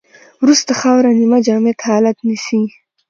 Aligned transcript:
وروسته 0.43 0.71
خاوره 0.81 1.11
نیمه 1.19 1.39
جامد 1.47 1.77
حالت 1.87 2.17
نیسي 2.27 2.61